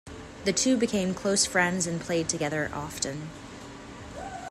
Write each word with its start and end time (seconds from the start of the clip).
The 0.45 0.51
two 0.51 0.77
became 0.77 1.13
close 1.13 1.45
friends 1.45 1.85
and 1.85 2.01
played 2.01 2.27
together 2.27 2.71
often. 2.73 3.29